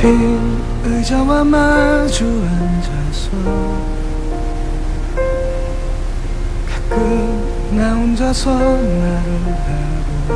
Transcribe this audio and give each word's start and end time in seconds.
빈 0.00 0.62
의자와 0.82 1.44
마주 1.44 2.24
앉아서 2.24 3.30
가끔 6.66 7.76
나 7.76 7.92
혼자서 7.92 8.50
말을 8.50 9.30
하고 9.66 10.34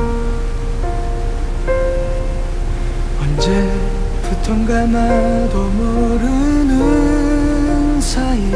언제부턴가 3.23 4.85
나도 4.85 5.65
모르는 5.71 6.83
사이 8.03 8.51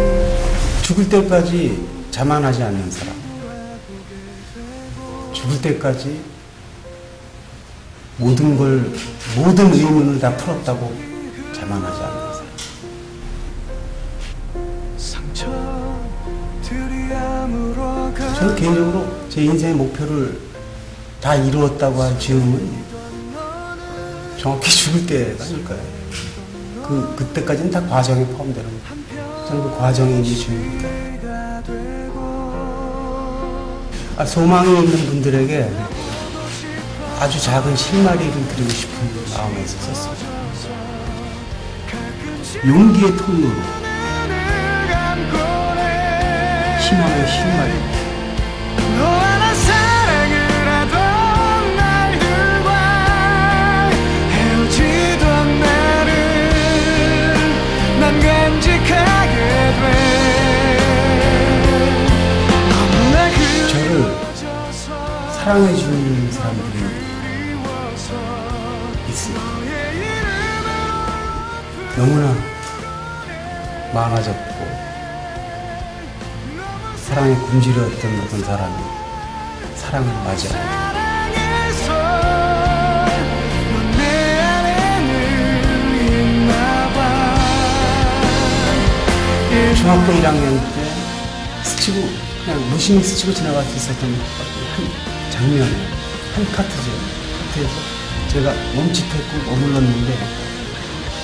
죽을 0.82 1.08
때까지 1.08 1.88
자만하지 2.10 2.62
않는 2.64 2.90
사람. 2.90 3.14
죽을 5.32 5.58
때까지 5.62 6.20
모든 8.18 8.56
걸, 8.56 8.92
모든 9.36 9.72
의문을 9.72 10.18
다 10.18 10.36
풀었다고 10.36 10.92
자만하지 11.54 12.02
않는 12.02 12.28
저는 18.38 18.54
개인적으로 18.56 19.06
제 19.28 19.42
인생의 19.42 19.74
목표를 19.74 20.38
다 21.20 21.34
이루었다고 21.34 22.02
할 22.02 22.18
즈음은 22.18 22.84
정확히 24.38 24.70
죽을 24.70 25.06
때라니까요. 25.06 25.80
그, 26.86 27.14
그때까지는 27.16 27.70
다 27.70 27.80
과정에 27.86 28.24
포함되는 28.26 28.70
거예요. 28.70 29.46
저는 29.48 29.62
그 29.62 29.76
과정이 29.76 30.22
이제 30.22 30.44
중요합니다. 30.44 31.62
아, 34.16 34.24
소망이 34.24 34.68
있는 34.68 35.06
분들에게 35.06 35.70
아주 37.20 37.40
작은 37.42 37.74
실마리를 37.74 38.32
드리고 38.48 38.70
싶은 38.70 38.96
마음에서 39.36 39.76
썼습니다. 39.92 40.38
용기의 42.64 43.16
통로로 43.16 43.60
희망의 46.80 47.26
실마리. 47.28 47.72
너 48.96 49.04
하나 49.04 49.52
사랑을 49.52 50.36
하던 50.68 51.76
날들과 51.76 52.70
헤어지던 54.30 55.60
나를 55.60 56.10
난 57.98 58.20
간직하게 58.20 59.34
돼 59.74 59.82
너무나 62.70 63.16
저를 63.30 63.88
그려져서 64.06 64.86
사랑해 65.32 65.74
주는 65.74 66.30
사람들이 66.30 67.07
있습니다. 69.28 69.40
너무나 71.96 72.34
많아졌고 73.92 74.58
사랑에 76.96 77.34
굶주렸던 77.34 78.20
어떤 78.20 78.44
사람이 78.44 78.74
사랑을 79.76 80.08
있나봐 86.10 86.98
중학교 89.74 90.12
1학년 90.12 90.60
때 90.74 90.76
스치고 91.64 91.96
그냥 92.44 92.70
무심히 92.70 93.02
스치고 93.02 93.32
지나갈 93.32 93.64
수 93.64 93.76
있었던 93.76 94.10
한 94.10 95.30
장면에 95.30 95.72
한 96.34 96.44
카트죠. 96.52 96.90
카트에서 97.40 97.97
제가 98.38 98.52
멈칫했고 98.76 99.50
머물렀는데 99.50 100.16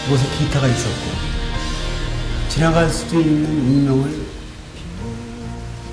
그곳에 0.05 0.27
기타가 0.37 0.67
있었고 0.67 1.13
지나갈 2.49 2.91
수도 2.91 3.21
있는 3.21 3.49
운명을 3.49 4.27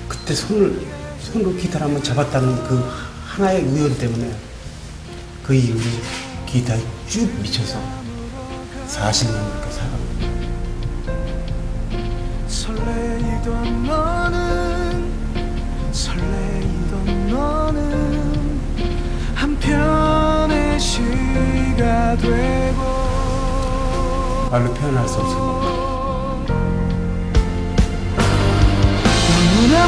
그때 0.08 0.34
손을 0.34 0.84
손으로 1.20 1.54
기타를 1.54 1.86
한번 1.86 2.02
잡았다는 2.02 2.64
그 2.64 2.90
하나의 3.24 3.62
우연 3.62 3.96
때문에 3.98 4.34
그 5.44 5.54
이후로 5.54 5.84
기타에 6.46 6.80
쭉 7.08 7.32
미쳐서 7.40 7.78
40년 8.88 9.30
이렇게 9.30 9.70
살아갑니다. 9.70 10.26
말로 24.52 24.70
표현할 24.74 25.08
수 25.08 25.18
없을 25.18 25.34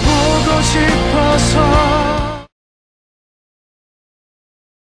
보고 0.00 0.62
싶어서 0.62 2.23